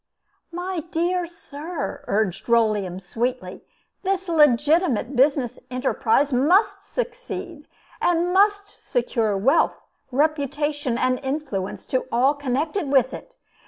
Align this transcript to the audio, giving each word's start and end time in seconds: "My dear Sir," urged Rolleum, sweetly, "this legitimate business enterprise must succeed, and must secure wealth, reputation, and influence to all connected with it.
"My 0.51 0.79
dear 0.89 1.27
Sir," 1.27 2.03
urged 2.07 2.49
Rolleum, 2.49 2.99
sweetly, 2.99 3.61
"this 4.01 4.27
legitimate 4.27 5.15
business 5.15 5.59
enterprise 5.69 6.33
must 6.33 6.81
succeed, 6.81 7.67
and 8.01 8.33
must 8.33 8.81
secure 8.83 9.37
wealth, 9.37 9.79
reputation, 10.11 10.97
and 10.97 11.19
influence 11.19 11.85
to 11.85 12.07
all 12.11 12.33
connected 12.33 12.87
with 12.91 13.13
it. 13.13 13.35